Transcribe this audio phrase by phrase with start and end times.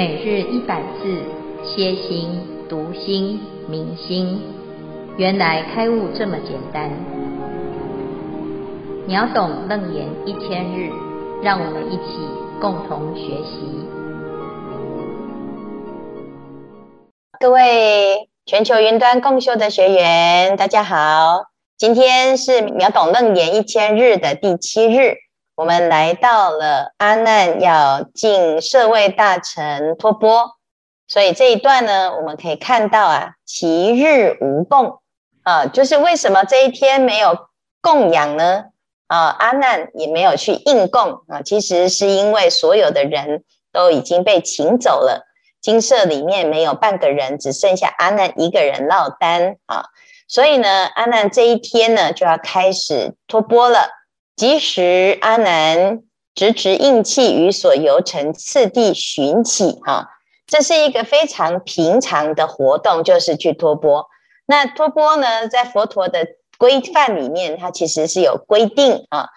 [0.00, 1.22] 每日一百字，
[1.62, 2.40] 歇心、
[2.70, 4.40] 读心、明心，
[5.18, 6.90] 原来开悟这么简单。
[9.06, 10.90] 秒懂楞严一千日，
[11.42, 12.16] 让我们一起
[12.58, 13.84] 共同学习。
[17.38, 21.42] 各位全球云端共修的学员，大家好，
[21.76, 25.16] 今天是秒懂楞严一千日的第七日。
[25.60, 30.56] 我们来到了阿难要进舍卫大臣托钵，
[31.06, 35.00] 所以这一段呢，我们可以看到啊，其日无供
[35.42, 37.36] 啊，就是为什么这一天没有
[37.82, 38.64] 供养呢？
[39.06, 45.26] 啊，阿难也没有去应供啊，其实是因为所有的人都已经被请走了，
[45.60, 49.84] 精舍里面没有半个人，只剩下阿难一个人落单啊，
[50.26, 53.99] 所以呢，阿难这一天呢就要开始托钵了。
[54.40, 56.00] 即时阿难
[56.34, 60.08] 直持应气于所游城次第寻起，哈，
[60.46, 64.08] 这是一个非常平常的活动，就是去托钵。
[64.46, 69.28] 那托钵呢，在佛陀的规范里面，它其实是有规定啊。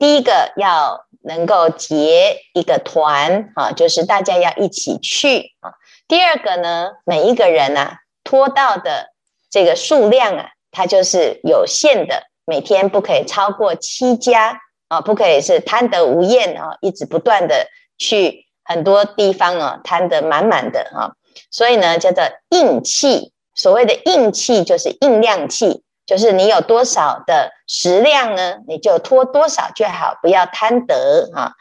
[0.00, 5.74] 第一个要能够结一个团啊，就是大家要一起去啊。
[6.08, 9.12] 第二个呢，每一个人啊，托到的
[9.48, 12.24] 这个数量啊，它就是有限的。
[12.52, 21.16] 每天不可以超过七家啊，不可以是贪得无厌啊，一直不断的去很多地方啊，贪得满满的啊，
[21.50, 23.32] 所以呢，叫做硬气。
[23.54, 31.52] 所谓的硬气就是硬量气，就是你有多少的食量呢，你就拖多少就好，不要贪得啊。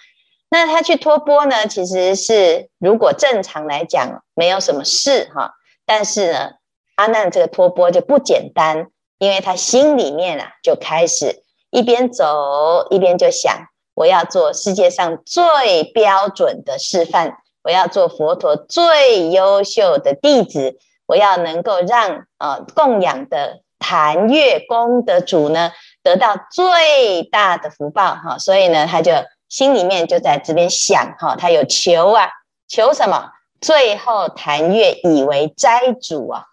[0.50, 5.54] 那他去托钵呢，其实是如果正常来讲没有什么事哈，
[5.86, 6.50] 但是呢，
[6.96, 8.88] 阿难这个托钵就不简单。
[9.22, 29.12] 因为他心里面啊，就开始一边走一边就想，我要做世界上最标准的示范，我要做佛陀最优秀的弟子，我要能够让呃供养的檀越功德主呢得到最大的福报哈，所以呢，他就
[29.48, 32.28] 心里面就在这边想哈，他有求啊，
[32.68, 33.30] 求什么？
[33.62, 36.46] 最后檀越以为斋主啊，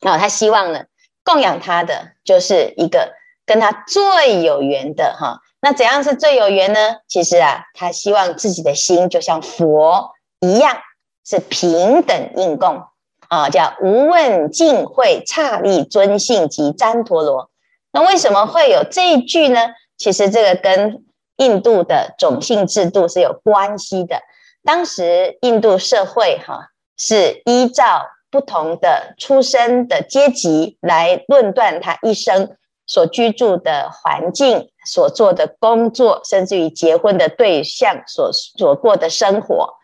[0.00, 0.86] 那，他希望呢。
[1.26, 3.12] 供养他的就是一个
[3.44, 6.78] 跟他最有缘的哈，那怎样是最有缘呢？
[7.08, 10.76] 其实啊，他希望自己的心就像佛一样，
[11.24, 12.80] 是平等应供
[13.28, 17.50] 啊，叫无问净慧刹利尊性及旃陀罗。
[17.90, 19.70] 那为什么会有这一句呢？
[19.98, 21.04] 其实这个跟
[21.38, 24.20] 印度的种姓制度是有关系的。
[24.64, 28.06] 当时印度社会哈是依照。
[28.30, 32.56] 不同的出生的阶级来论断他一生
[32.86, 39.74] 所居住的环境、所做的工作，甚至于结婚的对象所所过的生活。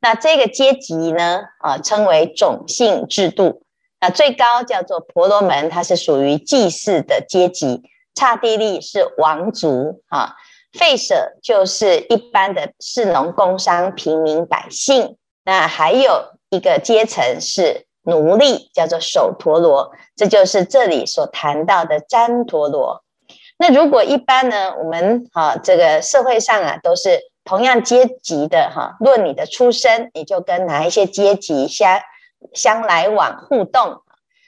[0.00, 3.62] 那这个阶级呢，啊，称为种姓制度。
[4.00, 7.82] 那最高叫做婆罗门，它是属于祭祀的阶级。
[8.14, 10.34] 刹帝利是王族啊，
[10.72, 15.16] 吠舍就是一般的士农工商平民百姓。
[15.44, 17.86] 那还有一个阶层是。
[18.04, 23.04] 奴隶叫做首陀罗，这就是这里所谈到的旃陀罗。
[23.58, 32.00] 那如果一般呢，我们哈这个社会上啊都是同样阶级的哈，论你的出身，你就跟哪一些阶级相
[32.54, 34.02] 相来往互动。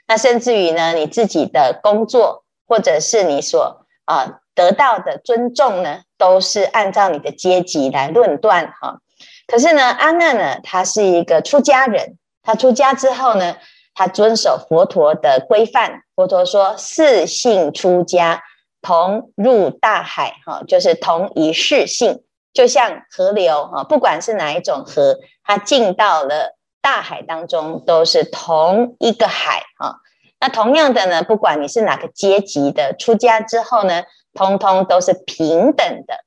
[0.09, 8.99] 那甚至于呢，你自己的工作或者是你所啊得到的尊重呢，都是按照你的阶级来论断哈。
[9.47, 12.19] 可是呢，阿难呢，他是一个出家人。
[12.45, 13.57] 他出家之后呢，
[13.95, 16.03] 他遵守佛陀的规范。
[16.15, 18.43] 佛陀说：“四姓出家，
[18.83, 22.23] 同入大海。”哈，就是同一世性，
[22.53, 29.97] 就像河流哈，不管是哪一种河，它进到了大海当中，都是同一个海哈。
[30.39, 34.03] 那同样的呢，不管你是哪个阶级的，出家之后呢，
[34.35, 36.19] 通通都是平等的。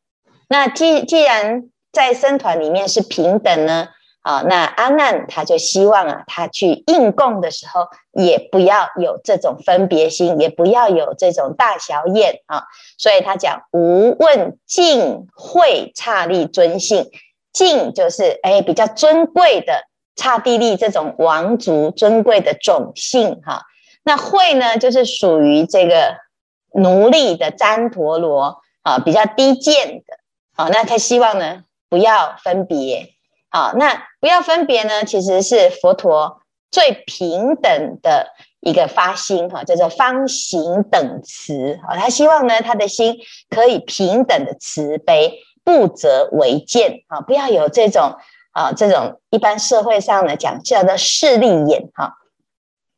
[0.50, 3.90] 那既既然在僧团里面是平等呢？
[4.28, 12.64] 啊，那阿难他就希望啊，他去应供的时候，也不要有这种分别心，也不要有这种大小眼啊。
[12.98, 17.10] 所以他讲无问净慧刹利尊性，
[17.54, 19.84] 净就是哎比较尊贵的
[20.18, 23.62] 刹帝利这种王族尊贵的种姓哈。
[24.04, 26.18] 那慧呢，就是属于这个
[26.74, 30.18] 奴隶的旃陀罗啊，比较低贱的。
[30.58, 33.14] 啊，那他希望呢，不要分别。
[33.50, 38.28] 好，那不要分别呢，其实是佛陀最平等的
[38.60, 41.96] 一个发心哈，叫做方行等慈啊。
[41.96, 43.18] 他希望呢，他的心
[43.50, 48.18] 可以平等的慈悲，不择为见啊，不要有这种
[48.52, 52.16] 啊，这种一般社会上呢讲叫做势利眼哈。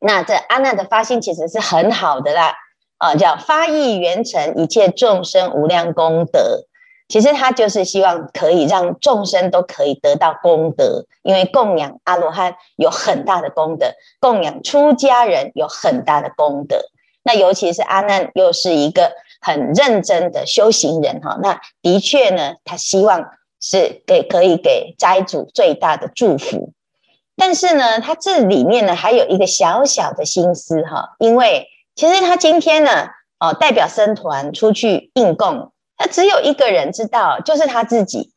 [0.00, 2.56] 那这阿难的发心其实是很好的啦，
[2.98, 6.66] 啊，叫发意圆成一切众生无量功德。
[7.10, 16.80] 其实他就是希望可以让众生都可以得到功德，因为供养阿罗汉有很大的功德，供养出家人有很大的功德。
[17.24, 23.28] 那尤其是阿难又是一个很认真的修行人哈，那的确呢，他希望
[23.60, 26.72] 是给可以给斋主最大的祝福。
[27.36, 31.66] 但是呢，他这里面呢还有一个小小的心思哈，因为
[31.96, 33.08] 其实他今天呢，
[33.40, 35.72] 哦，代表僧团出去应供。
[36.02, 38.32] 那只有一个人知道，就是他自己。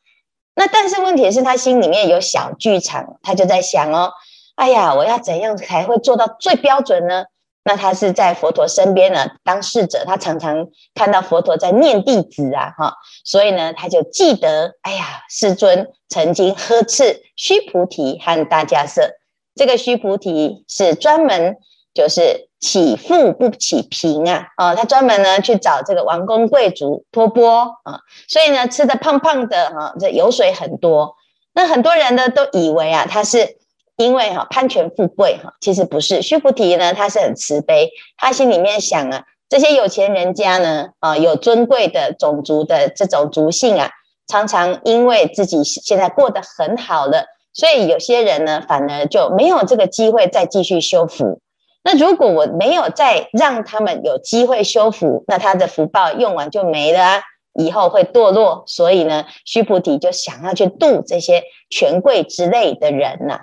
[0.54, 4.12] 那但是问题是他心里面有小剧场，他就在想哦，
[4.54, 7.24] 哎呀，我要怎样才会做到最标准呢？
[7.64, 12.94] 那他是在佛陀身边呢，当侍者，他常常看到佛陀在念弟子啊，哈，
[13.24, 19.14] 所以呢，他就记得，哎呀，世尊曾经呵斥须菩提和大迦叶。
[19.54, 21.56] 这个须菩提是专门
[21.94, 22.50] 就是。
[22.64, 24.46] 起富不起贫啊！
[24.56, 31.14] 哦，他专门呢去找这个王公贵族托钵啊，所以呢吃得胖胖的哈，这油水很多。
[31.52, 33.58] 那很多人呢都以为啊，他是
[33.98, 36.22] 因为哈攀权富贵哈，其实不是。
[36.22, 43.90] 须菩提呢，他是很慈悲，他心里面想啊，这些有钱人家呢啊，有尊贵的种族的这种族姓啊，
[44.26, 51.40] 常常因为自己现在过得很好了，所以有些人呢反而就没有这个机会再继续修福。
[51.86, 57.22] 那如果我没有再让他们有机会修福，那他的福报用完就没了啊，
[57.52, 58.64] 以后会堕落。
[58.66, 63.40] 所以呢，须菩提就想要去度这些权贵之类的人呐，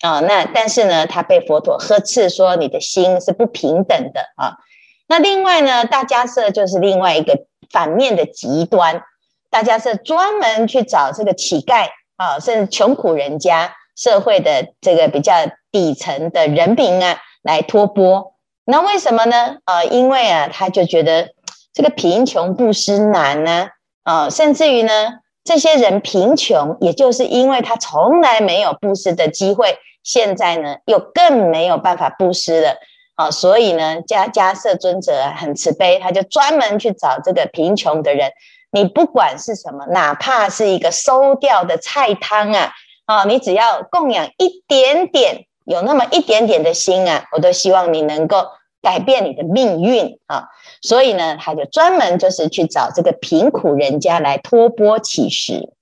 [0.00, 4.58] 啊，那但是呢，他被佛陀呵斥说，你的心是不平等的啊。
[5.06, 9.02] 那另外呢，大迦叶就是另外一个反面的极端，
[9.50, 11.86] 大迦叶专门去找这个乞丐
[12.16, 15.32] 啊，甚至穷苦人家、社会的这个比较
[15.70, 17.20] 底层的人民啊。
[17.44, 18.32] 来托钵，
[18.64, 19.58] 那为什么呢？
[19.66, 21.28] 呃，因为啊，他就觉得
[21.74, 23.68] 这个贫穷布施难呢，
[24.02, 24.92] 啊，呃，甚至于呢，
[25.44, 32.70] 这些人贫穷，也就是因为他从来没有布施的机会，现在呢，又更没有办法布施了，
[33.16, 38.32] 啊，呃，所以呢，迦迦叶尊者很慈悲，他就专门去找这个贫穷的人，
[38.72, 42.72] 你不管是什么，哪怕是一个馊掉的菜汤啊，
[43.04, 45.44] 啊，呃，你只要供养一点点。
[45.64, 48.46] 有那么一点点的心啊，我都希望你能够
[48.82, 50.48] 改变你的命运啊！
[50.82, 55.72] 所以呢，他就专门就是去找这个贫苦人家来托钵乞食。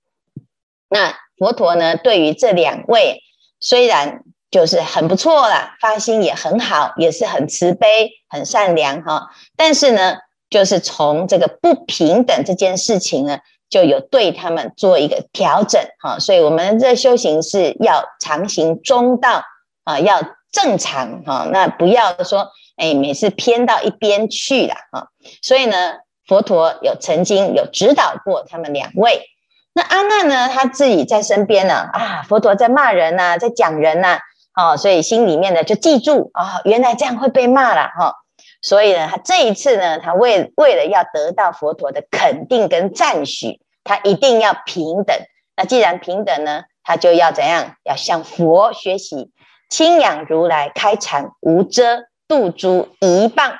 [0.87, 3.21] 那佛陀呢，对于这两位
[3.59, 10.19] 虽然就是很不错啦，发心也很好，也是很慈悲、很善良哈，但是呢，
[10.49, 13.39] 就是从这个不平等这件事情呢，
[13.69, 16.19] 就有对他们做一个调整哈。
[16.19, 19.43] 所以我们这修行是要常行中道。
[19.83, 20.21] 啊，要
[20.51, 25.07] 正常哈，那不要说，哎，每次偏到一边去了哈。
[25.41, 25.95] 所以呢，
[26.27, 29.29] 佛陀有曾经有指导过他们两位。
[29.73, 34.19] 那阿难呢，他自己在身边呢，啊，佛陀在骂人呐，在讲人呐，
[34.55, 38.13] 哦，所以心里面呢就记住啊，原来这样会被骂了哈。
[38.61, 45.17] 所以呢，他这一次呢，他为为了要得到佛陀的肯定跟赞许，他一定要平等。
[45.57, 47.75] 那既然平等呢，他就要怎样？
[47.83, 49.31] 要向佛学习。
[49.73, 53.53] 亲仰如来开阐无遮度诸一棒，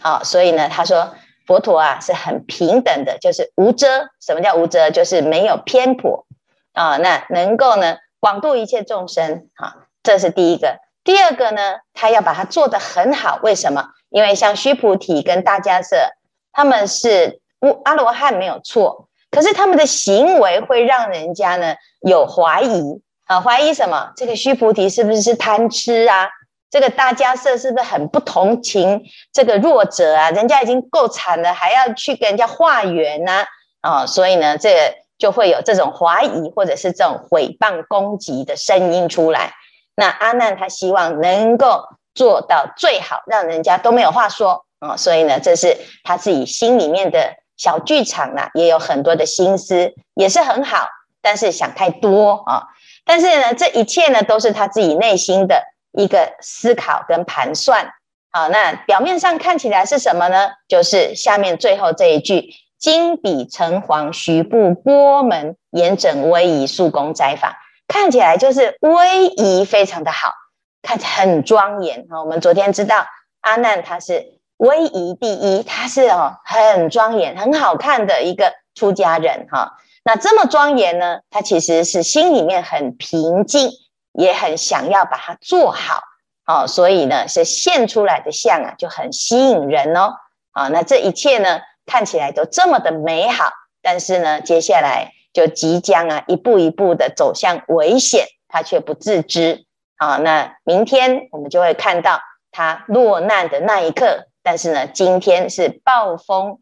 [0.00, 1.16] 好，所以呢，他说
[1.48, 4.06] 佛陀啊是很平等的，就是无遮。
[4.20, 4.92] 什么叫无遮？
[4.92, 6.26] 就是没有偏颇
[6.74, 6.96] 啊。
[6.98, 9.72] 那能够呢广度一切众生，好，
[10.04, 10.78] 这是第一个。
[11.02, 13.40] 第二个呢，他要把它做得很好。
[13.42, 13.88] 为什么？
[14.10, 16.12] 因为像须菩提跟大迦叶，
[16.52, 17.40] 他们是
[17.84, 23.02] 阿罗汉没有错，可是他们的行为会让人家呢有怀疑。
[23.26, 24.12] 啊，怀疑什么？
[24.16, 26.28] 这个须菩提是不是是贪吃啊？
[26.70, 29.02] 这个大迦叶是不是很不同情
[29.32, 30.30] 这个弱者啊？
[30.30, 33.44] 人家已经够惨了，还要去给人家化缘呢？
[33.82, 39.52] 啊，所以呢，这就会有这种怀疑或者是这种诽谤攻击的声音出来。
[39.94, 44.96] 那阿难他希望能够做到最好，让人家都没有话说啊。
[44.96, 50.88] 所以呢，这是他自己心里面的小剧场啊，也有很多的心思，也是很好，
[51.20, 52.68] 但是想太多啊。
[53.04, 57.92] 但是呢，这一切呢，都是他自己内心的一个思考跟盘算。
[58.30, 60.50] 好，那表面上看起来是什么呢？
[60.68, 70.32] 就是下面最后这一句：“金笔橙黄徐步波门，严整威仪肃恭斋法”，看起来就是威仪非常的好，
[70.80, 72.06] 看起来很庄严。
[72.08, 73.04] 哈，我们昨天知道
[73.40, 79.48] 阿难他是威仪第一，他是哦很庄严、很好看的一个出家人。
[79.50, 79.72] 哈。
[80.04, 83.70] 那这么庄严呢，他其实是心里面很平静，
[84.12, 86.02] 也很想要把它做好，
[86.44, 90.14] 哦，所以呢，是现出来的相啊，就很吸引人哦，
[90.50, 99.66] 啊，那这一切呢，看起来都这么的美好，但是呢，接下来就即将啊，一步一步的走向危险，他却不自知，
[99.98, 106.58] 啊，那明天我们就会看到他落难的那一刻，但是呢，今天是暴风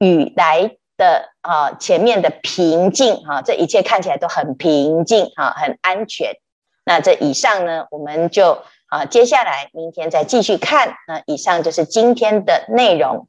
[0.00, 0.76] 雨来。
[1.00, 6.34] 的啊，前面的平静哈，这一切看起来都很平静哈，很安全。
[6.84, 10.94] 那这以上呢，我们就啊，接下来明天再继续看。
[11.08, 13.26] 那以上就是今天的内容。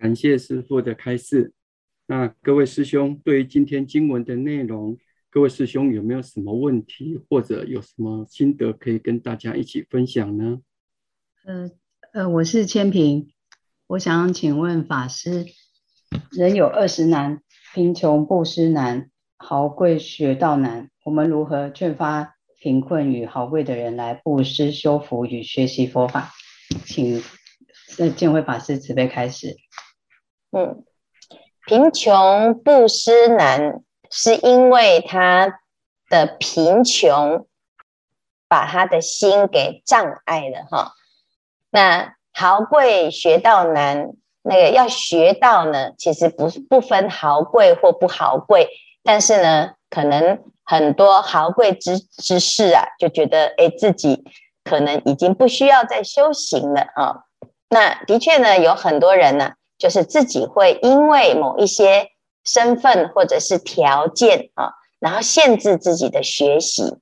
[0.00, 1.52] 感谢师傅的开示。
[2.06, 4.98] 那各位师兄，对于今天经文的内容，
[5.30, 10.58] 各位师兄有没有什么问题，或者有什么心得可以跟大家一起分享呢？
[11.44, 11.70] 呃
[12.12, 13.30] 呃，我是千平，
[13.86, 15.46] 我想请问法师。
[16.30, 17.40] 人有二十难：
[17.74, 20.90] 贫穷布施难，豪贵学道难。
[21.04, 26.32] 我们如何劝发贫困与豪贵的人来布施、修福与学习佛法？
[26.84, 27.22] 请
[27.98, 29.56] 呃见辉法师慈悲开始。
[30.52, 30.84] 嗯，
[31.66, 35.60] 贫穷布施难，是因为他
[36.08, 37.46] 的贫穷
[38.48, 40.92] 把他的心给障碍了哈。
[41.70, 44.12] 那豪贵学道难。
[44.48, 48.68] 那个要学到呢，其实不不分豪贵或不豪贵，
[49.02, 54.22] 但是呢，可能很多豪贵之之士啊，就觉得哎，自己
[54.62, 57.24] 可能已经不需要再修行了啊。
[57.68, 62.10] 那的确呢，有很多人呢，就是自己会因为某一些
[62.44, 66.98] 身份或者是条件啊，然后限制自己的学习。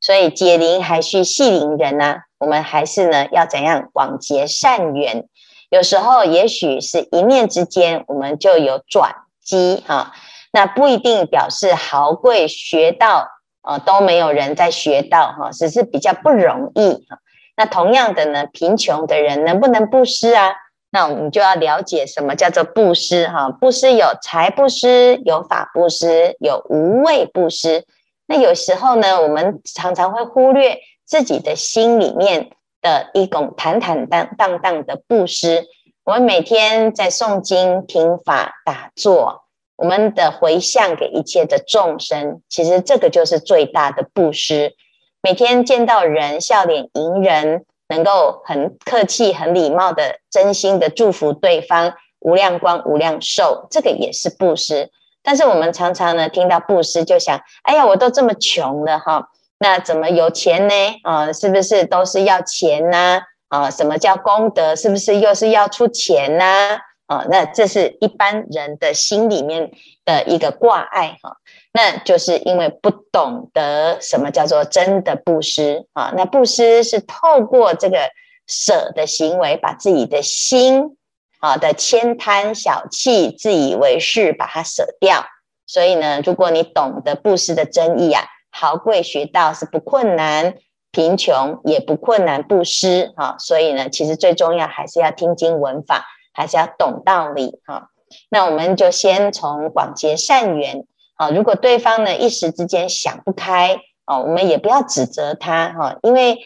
[0.00, 5.28] 所以解铃还须系铃人呢，我们还是呢要怎样广结善缘。
[5.70, 10.12] 有时候，也许是一念之间，我们就有转机哈。
[10.50, 13.28] 那不一定表示豪贵学到
[13.60, 17.18] 啊都没有人在学到哈，只是比较不容易哈。
[17.54, 20.54] 那同样的呢，贫穷的人能不能布施啊？
[20.90, 23.50] 那我们就要了解什么叫做布施哈。
[23.50, 27.84] 布施有财布施，有法布施，有无畏布施。
[28.26, 32.52] 那有时候呢，我们常常会忽略自己的心里面。
[32.80, 35.66] 的一种坦坦荡荡荡的布施，
[36.04, 39.44] 我们每天在诵经、听法、打坐，
[39.76, 44.74] 我们的回向给一切的众生，其实这个就是最大的布施。
[45.22, 54.90] 每天见到人笑脸迎人，能够很客气、很礼貌的、真心的祝福对方，无量光、无量寿，这个也是布施。
[55.22, 59.28] 但是我们常常呢听到布施，就想：哎呀，我都这么穷了哈。
[59.60, 60.74] 那怎么有钱呢？
[61.02, 63.20] 啊，是不是都是要钱呢？
[63.48, 64.76] 啊，什么叫功德？
[64.76, 66.78] 是不是又是要出钱呢？
[67.06, 69.72] 啊，那这是一般人的心里面
[70.04, 71.38] 的一个挂碍哈。
[71.72, 76.12] 那就是因为不懂得什么叫做真的布施啊。
[76.16, 78.10] 那布施是透过这个
[78.46, 80.96] 舍的行为，把自己的心
[81.40, 85.24] 啊的慳贪小气、自以为是，把它舍掉。
[85.66, 88.24] 所以呢，如果你懂得布施的真意啊。
[88.60, 90.56] 豪贵学道是不困难，
[90.90, 93.36] 贫穷也不困难，布施哈。
[93.38, 97.90] 所以呢，其实最重要还是要听经闻法，还是要懂道理哈。
[98.28, 100.84] 那我们就先从广结善缘
[101.14, 101.30] 啊。
[101.30, 106.38] 如果对方呢一时之间想不开啊，我们也不要指责他哈，因为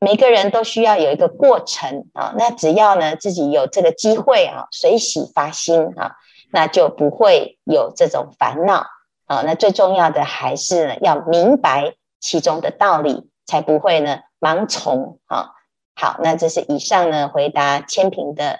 [0.00, 2.34] 每个人都需要有一个过程啊。
[2.36, 6.16] 那只要呢自己有这个机会啊，随喜发心啊，
[6.50, 8.84] 那就不会有这种烦恼。
[9.30, 15.50] 啊，那最重要的还是呢，要明白其中的道理，才不会呢盲从啊。
[15.94, 18.58] 好，那这是以上呢回答千平的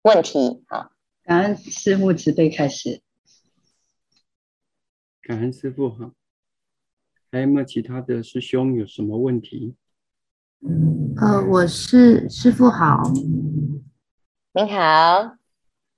[0.00, 0.88] 问题啊。
[1.22, 3.02] 感恩师父慈悲开始。
[5.20, 6.12] 感恩师父哈。
[7.30, 9.76] 还有没有其他的师兄有什么问题？
[11.20, 13.02] 呃，我是师父好。
[14.54, 15.36] 你好，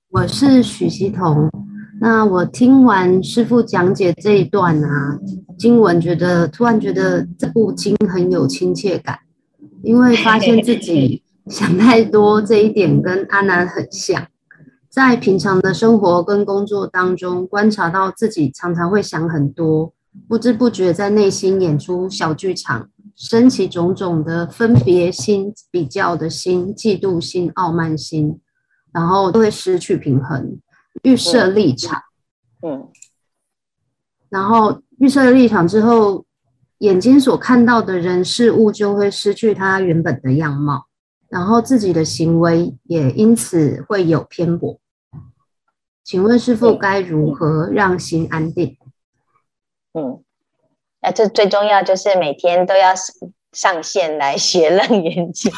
[0.09, 1.58] 我是许希彤。
[2.01, 5.19] 那我听完师傅讲解这一段啊，
[5.57, 9.19] 经文觉得突然觉得这部经很有亲切感，
[9.83, 14.27] 因为发现自己 想太多这一点跟阿南很像，
[14.89, 19.91] 在平常的生活跟工作当中观察到自己常常会想很多，
[20.27, 28.39] 不知不觉在内心演出小剧场，升起种种的分别心、比较的心、嫉妒心、傲慢心，
[28.93, 30.57] 然后都会失去平衡。
[31.03, 32.01] 预设立场，
[32.61, 32.89] 嗯，
[34.29, 36.25] 然后预设立场之后，
[36.79, 40.87] 眼睛所看到的人事物就会失去它原本的样貌，
[41.27, 44.79] 然后自己的行为也因此会有偏颇。
[46.03, 48.77] 请问师父该如何让心安定？
[49.93, 50.23] 嗯，
[51.01, 52.93] 那这最重要就是每天都要
[53.53, 55.51] 上线来学楞严经。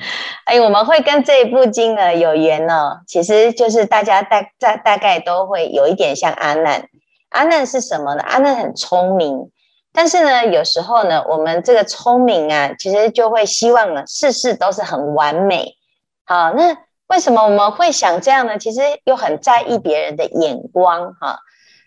[0.46, 6.88] 哎，我们会跟这一部经呢有缘哦，其实就是大家大大大概都会有一点像阿难。
[7.28, 8.22] 阿难是什么呢？
[8.22, 9.50] 阿难很聪明，
[9.92, 15.76] 但是呢，有时候呢，我们这个聪明啊，其实就会希望呢，事事都是很完美。
[16.24, 16.76] 好，那
[17.06, 18.58] 为什么我们会想这样呢？
[18.58, 21.38] 其实又很在意别人的眼光哈。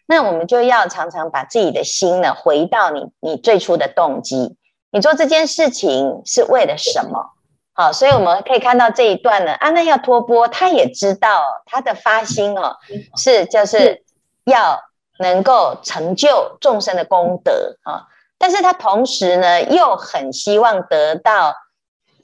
[0.06, 4.56] 那我们就要常常把自己的心呢，回到你你最初的动机，
[4.92, 7.32] 你做这件事情是为了什么？
[7.74, 12.78] 好，所以我们可以看到这一段呢，阿难要托钵，他也知道他的发心哦，
[13.18, 14.04] 是就是
[14.46, 14.80] 要。
[15.20, 21.54] 能够成就众生的功德啊，但是他同时呢，又很希望得到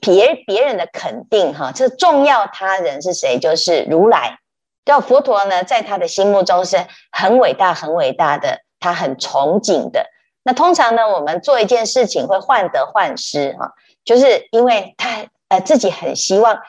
[0.00, 1.70] 别别人的肯定哈。
[1.72, 3.38] 这重要他人是谁？
[3.38, 4.40] 就是如来，
[4.84, 10.04] 叫佛陀呢，在他的心目中是很伟大、很伟大的，他很崇敬的。
[10.42, 13.72] 那通常呢，我们做一件事情会患得患失哈，
[14.04, 16.60] 就是因为他呃自己很希望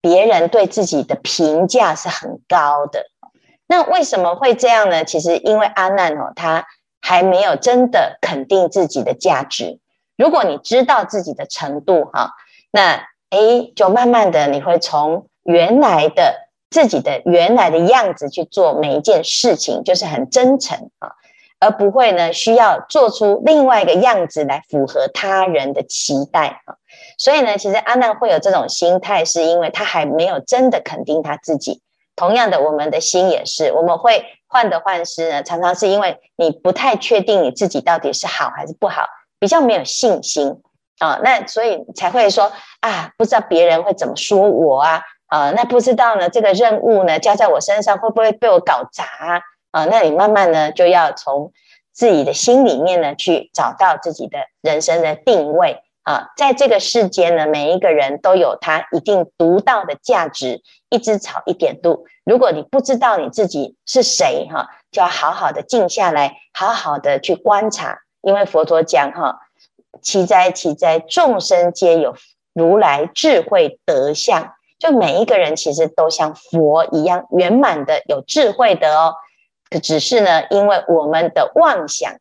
[0.00, 3.04] 别人对自己的评价是很高的。
[3.68, 5.04] 那为什么会这样呢？
[5.04, 6.66] 其实因为阿难哦，他
[7.00, 9.78] 还没有真的肯定自己的价值。
[10.16, 12.32] 如果你知道自己的程度哈，
[12.72, 16.34] 那诶，就慢慢的你会从原来的
[16.68, 21.12] 自己的原来的样子去做每一件事情，就是很真诚啊，
[21.60, 26.79] 而不会呢需要做出另外一个样子来符合他人的期待啊。
[27.18, 31.82] 所以呢，其实阿难会有这种心态，是因为他还没有真的肯定他自己。
[32.16, 39.06] 同样的，我们的心也是，我们会患得患失呢，常常是因为你不太确定你自己到底是好还是不好，
[39.38, 40.60] 比较没有信心
[40.98, 49.40] 啊，那所以才会说啊，不知道别人会怎么说我啊，啊，那不知道呢，这个任务呢交在我身上会不会被我搞砸啊？
[49.70, 51.52] 啊，那你慢慢呢就要从
[51.94, 55.82] 自己的心里面呢去找到自己的人生的定位。
[56.10, 60.60] 啊，在这个世间呢，每一个人都有他一定独到的价值。
[60.88, 62.04] 一枝草，一点露。
[62.24, 68.00] 如果你不知道你自己是谁，哈，就要好好的静下来，好好的去观察。
[68.22, 69.38] 因为佛陀讲，哈，
[70.02, 72.16] 奇哉奇哉，众生皆有
[72.52, 74.52] 如来智慧德相。
[74.80, 79.14] 就每一个人其实都像佛一样圆满的有智慧的哦。
[79.70, 82.16] 可只是呢，因为我们的妄想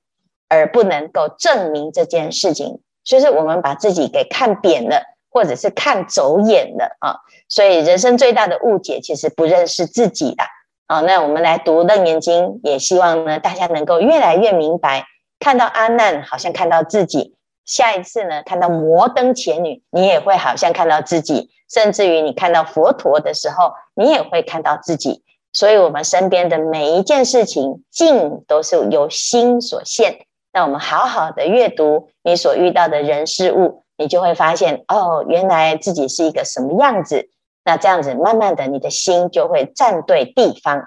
[0.48, 2.82] 而不能够证明这件事情。
[3.04, 7.16] 就是我们把自己给看扁了，或者是看走眼了啊，
[7.48, 10.44] 所以人生最大的误解其实不认识自己的
[10.88, 11.02] 啊。
[11.02, 15.06] 那我们来读《楞严经》，也希望呢大家能够越来越明白，
[15.40, 17.36] 看到阿难好像看到自己，
[17.66, 25.24] 下一次呢看到摩登伽女，你也会好像看到自己，甚至于你看到佛陀的时候，你也会看到自己。
[25.52, 30.28] 所以，我们身边的每一件事情，境都是由心所现。
[30.52, 37.30] 那我们好好的阅读你所遇到的人事物，你就会发现哦，原来自己是一个什么样子。
[37.64, 40.84] 那这样子，慢慢的，你的心就会站对地方。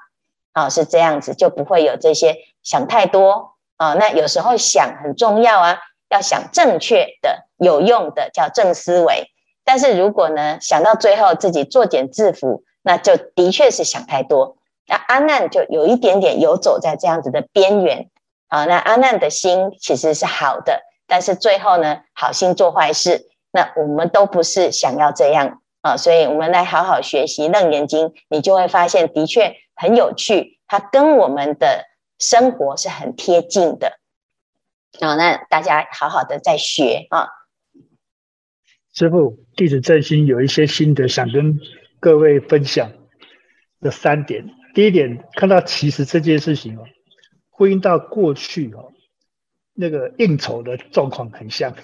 [0.52, 3.96] 啊、哦，是这样子，就不会有这些想太多啊、哦。
[3.98, 5.78] 那有时候想很重要啊，
[6.10, 9.28] 要想正确的、有用的，叫正思维。
[9.64, 14.56] 但是如果呢，想到最后自己作茧自缚，那就的确是想太多。
[14.86, 18.10] 那阿难就有一点点游走在这样子的边缘。
[18.52, 31.86] 啊，那阿难的心其实是好的，但是最后呢，好心做坏事，那我们都不是想要这样啊，所以我们来好好学习《楞严经》，你就会发现的确很有趣，它跟我们的
[32.18, 33.98] 生活是很贴近的
[35.00, 35.16] 啊。
[35.16, 37.28] 那大家好好的在学啊。
[38.92, 41.58] 师父，弟子真心有一些心得想跟
[42.00, 42.92] 各位分享，
[43.80, 44.44] 有三点。
[44.74, 46.84] 第一点，看到其实这件事情哦。
[47.54, 48.92] 呼应到过去哦，
[49.74, 51.74] 那个应酬的状况很像，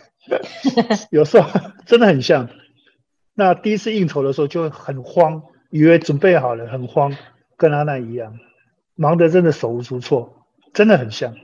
[1.12, 1.48] 有时候
[1.87, 2.48] 真的很像。
[3.35, 7.14] 那第一次应酬的时候就很慌，以为准备好了，很慌，
[7.57, 8.38] 跟阿难一样，
[8.96, 11.37] 忙得真的手无足措，真的很像。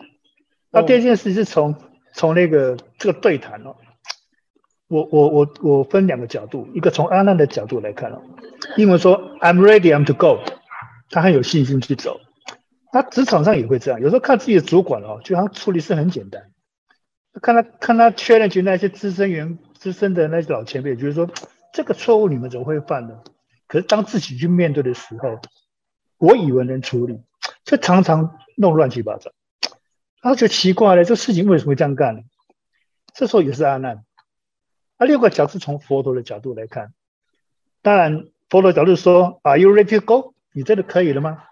[0.72, 1.76] 那第二件事是从
[2.12, 3.76] 从那个这个对谈哦，
[4.88, 8.22] 我我我我分两个角度，一个从阿难的角度来看哦，
[8.76, 10.40] 英文说 I'm ready, I'm to go，
[11.10, 12.20] 他很有信心去走。
[12.94, 16.52] 他职场上也会这样，有时候看自己的主管哦，就好像处理事很简单。
[17.42, 21.28] 看他看他 challenge 那些资深员、资深的那些老前辈，就是说
[21.72, 23.20] 这个错误你们怎么会犯呢？
[23.66, 25.40] 可是当自己去面对的时候，
[26.18, 27.20] 我以为能处理，
[27.64, 29.33] 却常常弄乱七八糟。
[30.22, 32.22] 然后就奇怪了，这事情为什么会这样干呢？
[33.12, 34.04] 这时候也是阿难。
[35.00, 36.92] 那六个角度从佛陀的角度来看，
[37.83, 41.42] 当然佛陀角度说：“Are you ready to go？” 你真的可以了吗？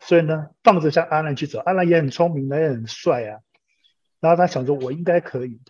[0.00, 3.40] 所以呢，放着像阿难去走，阿难也很聪明，也很帅啊。
[4.20, 5.60] 然后他想说，我应该可以。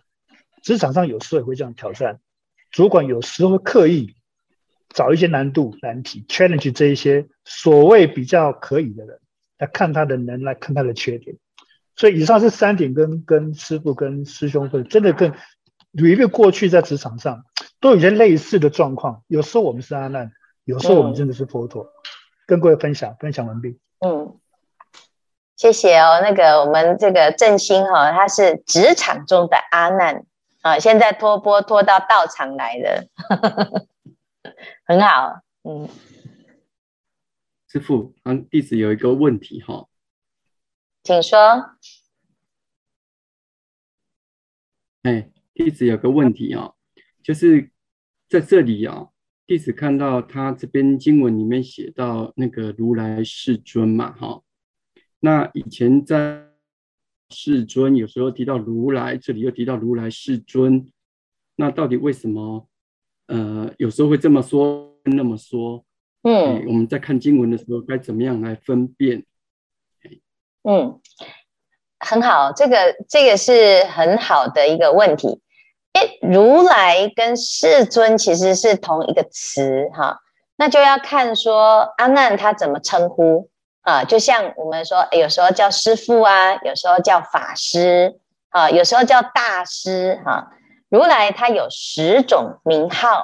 [0.61, 2.19] 职场上有时候也会这样挑战，
[2.71, 4.15] 主管有时候会刻意
[4.89, 9.19] 找一些难度、难题，challenge 这一些所谓比较可以的人，
[9.57, 11.37] 来看他的能，来看他的缺点。
[11.95, 15.33] 所以以上是三点跟，跟师父、跟师兄会真的跟，
[15.91, 17.45] 因为过去在职场上
[17.79, 19.23] 都有些类似的状况。
[19.27, 20.31] 有时候我们是阿难，
[20.63, 21.87] 有时候我们真的是佛陀。
[22.47, 23.77] 跟各位分享，分享完毕。
[23.99, 24.39] 嗯。
[25.55, 30.25] 谢谢哦，那个我们这个正兴哈、哦，他是职场中的阿难
[30.61, 33.07] 啊，现在托钵托到道场来了，
[34.85, 35.87] 很好，嗯。
[37.69, 39.89] 师父，嗯，弟子有一个问题哈、哦，
[41.01, 41.37] 请说。
[45.03, 46.75] 哎，弟子有个问题啊、哦，
[47.23, 47.71] 就是
[48.27, 49.13] 在这里啊、哦，
[49.47, 54.41] 弟子看到他这边经文里面写到那个如来世尊嘛，哈。
[55.19, 56.47] 那以前在
[57.29, 60.87] 世尊，有时候提到如来，这里又提到如来世尊，
[61.55, 62.67] 那到底为什么？
[63.27, 65.85] 呃，有时候会这么说，那么说。
[66.23, 69.25] 嗯，我们在看经文的时候，该怎么样来分辨？
[70.63, 70.99] 嗯，
[71.99, 75.39] 很好，这个这个是很好的一个问题。
[75.95, 80.19] 诶，如来跟世尊其实是同一个词哈，
[80.57, 83.49] 那就要看说阿难他怎么称呼。
[83.81, 88.15] 啊，就像我们说，有时候叫师父啊，有时候叫法师
[88.49, 90.47] 啊，有时候叫大师哈、
[90.89, 93.23] 如来他有十种名号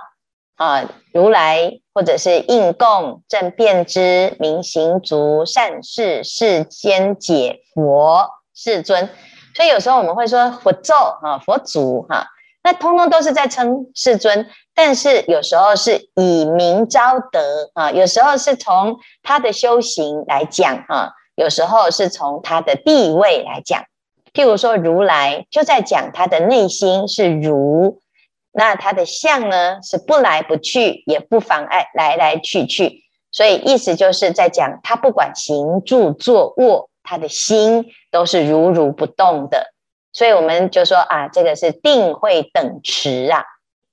[0.55, 0.83] 啊，
[1.15, 9.09] 如来或者是应供、正遍知、明行足、善逝、世间解、佛、世尊。
[9.55, 12.27] 所以有时候我们会说佛咒啊、佛祖哈、
[12.63, 14.47] 那通通都是在称世尊。
[14.73, 23.83] 但是有时候是以名招德啊，有时候是从他的修行来讲啊，有时候是从他的地位来讲。
[24.33, 27.99] 譬如说如来就在讲他的内心是如，
[28.53, 39.73] 那他的相呢是不来不去，也不妨碍来来去去，所以意思就是在讲他不管行住坐卧，他的心都是如如不动的。
[40.13, 43.43] 所以我们就说啊，这个是定慧等持啊。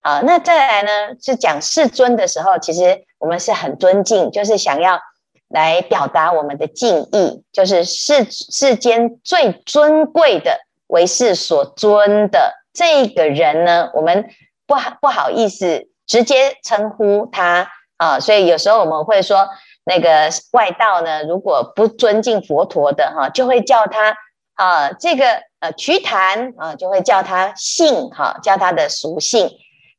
[0.01, 0.91] 啊，那再来呢？
[1.21, 5.01] 是讲世尊的时候，其实我们是很尊敬，就是想要
[5.49, 14.31] 来表达我们的敬意，就是世世间最尊贵的，为世所尊的这个人呢，我们
[14.67, 19.49] 不好不好意思直接称呼他啊，所以有时候我们会说，
[19.85, 24.17] 那个外道呢，如果不尊敬佛陀的哈，就会叫他
[24.55, 29.51] 啊，这个呃瞿昙啊，就会叫他姓哈，叫他的俗姓。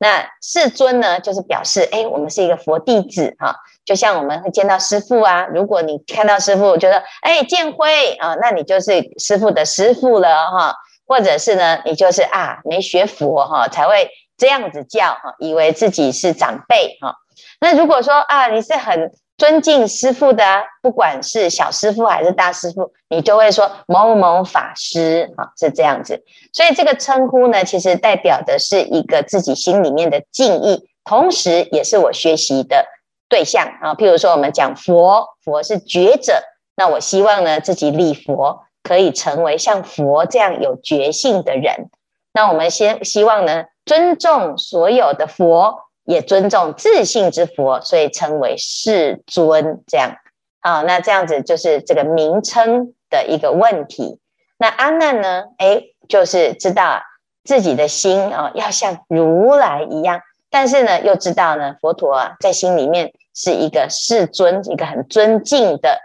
[0.01, 10.73] 那世尊呢，就是表示，哎，我们是一个佛弟子哈，就像我们会见到师父啊，如果你看到师父，觉得，哎，见辉啊，那你就是师父的师父了哈，
[11.05, 17.15] 或者是呢，你就是啊，没学佛哈，才会这样子叫哈，以为自己是长辈哈。
[17.59, 20.43] 那如果说啊，你是很尊敬师父的，
[20.81, 26.21] 不管是小师父还是大师父，你就会说某某法师啊，是这样子。
[26.51, 32.85] 所以这个称呼呢，其实代表的是一个自己心里面的敬意，同时也是我学习的
[33.29, 33.95] 对象啊。
[33.95, 36.43] 譬如说，我们讲佛，佛是觉者，
[36.75, 41.89] 那我希望呢，自己礼佛可以成为像佛这样有觉性的人。
[42.33, 45.85] 那我们先希望呢，尊重所有的佛。
[46.09, 49.83] 也尊重自信之佛，所以称为世尊。
[49.85, 50.15] 这样，
[50.59, 54.19] 好，那这样子就是这个名称的一个问题。
[54.57, 55.43] 那阿难呢？
[55.59, 57.03] 哎，就是知道
[57.43, 60.19] 自己的心啊，要像如来一样，
[60.49, 65.99] 但是呢，又知道呢，佛陀啊，在心里面是一个世尊，一个很尊敬的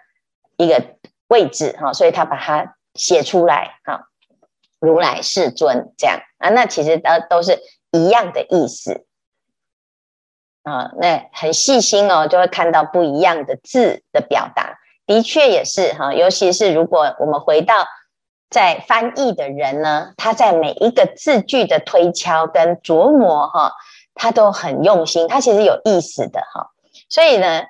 [0.59, 0.85] 一个
[1.29, 4.03] 位置哈，所以他把它写出来哈，
[4.81, 7.59] 如来世尊这样啊，那其实都都是
[7.90, 9.07] 一样的意思。
[10.64, 14.79] 啊，那很细心哦，就会看到不一样的字的表达。
[15.07, 17.87] 的确也是哈，尤其是如果我们回到
[18.48, 23.72] 在翻译的人呢，他在每一个字句的推敲跟琢磨哈，
[24.14, 26.70] 他都很用心，他其实有意思的哈。
[27.11, 27.64] 所以呢，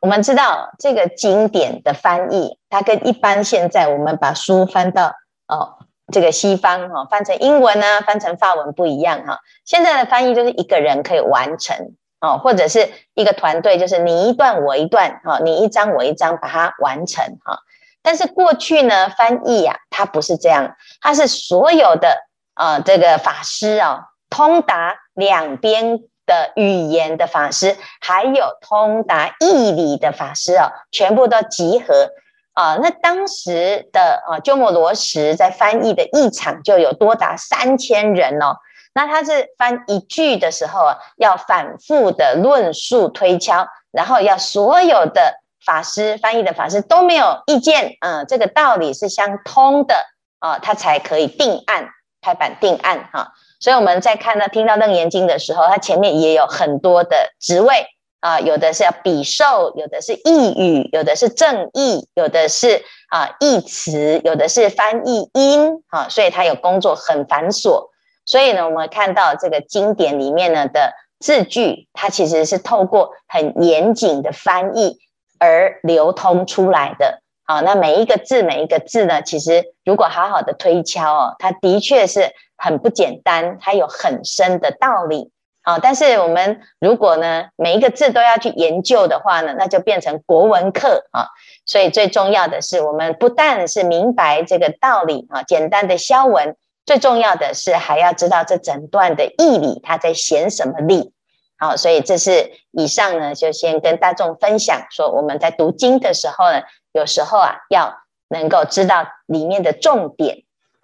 [0.00, 5.14] 我们知道这个经典的翻译，它跟一般现在我们把书翻到
[5.46, 5.78] 哦
[6.12, 9.38] 这个西方哈，翻成英文啊，翻成法文不一样哈。
[9.64, 11.94] 现在的翻译就是一个人可以完成。
[12.20, 17.58] 哦，或者是一个团队，就是你一段我一段，哈，你一张我一张，把它完成，哈。
[18.02, 22.16] 但是过去呢，翻译呀，它不是这样，它是所有的
[22.54, 32.10] 啊，这个法师啊，通达两边的语言的法师，还有通达义理的法师啊，全部都集合
[32.52, 38.56] 啊，那当时的啊鸠摩罗什在翻译的译场就有多达三千人哦。
[38.92, 49.94] 那他是翻一句的时候啊，要反复的论述推敲，然后要所有的法师翻译的法师都没有意见，嗯，这个道理是相通的
[50.38, 51.88] 啊，他才可以定案，
[52.20, 53.32] 拍板定案哈。
[53.60, 57.86] 所以我们在看到听到楞严经的时候，它前面也有很多的职位。
[58.20, 67.88] 啊，有的是要比受，有的是译语，有的是正译，有的是啊译词，有的是翻译音，啊，所以它有工作很繁琐。
[68.24, 74.98] 所以呢，我们看到这个经典里面呢的字句，它其实是透过很严谨的翻译
[75.38, 77.20] 而流通出来的。
[77.44, 85.32] 好，那每一个字，每一个字呢，其实如果好好的推敲哦，它的确是很不简单，它有很深的道理。
[85.62, 91.26] 啊，但是我们如果呢，每一个字都要去研究的话呢，那就变成国文课啊。
[91.66, 96.56] 所以最重要的是，我们不但是明白这个道理啊，简单的消文，
[96.90, 101.12] 最重要的是还要知道这整段的义理，它在显什么力。
[101.56, 107.94] 好，所以这是以上呢，就先跟大众分享说，我们在读经的时候呢，有时候啊，要
[108.28, 110.38] 能够知道里面的重点。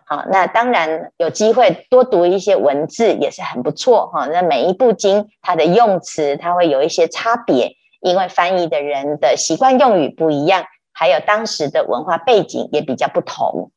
[0.05, 4.27] 好，那当然有机会多读一些文字也是很不错哈。
[4.27, 13.73] 那每一部经它的用词它会有一些差别，因为翻译的人的习惯用语不一样，还有当时的文化背景也比较不同。